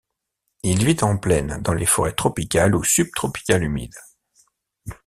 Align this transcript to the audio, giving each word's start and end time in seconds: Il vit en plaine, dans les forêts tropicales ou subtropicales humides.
Il 0.63 0.83
vit 0.83 0.97
en 1.03 1.19
plaine, 1.19 1.61
dans 1.61 1.75
les 1.75 1.85
forêts 1.85 2.15
tropicales 2.15 2.73
ou 2.73 2.83
subtropicales 2.83 3.61
humides. 3.63 3.99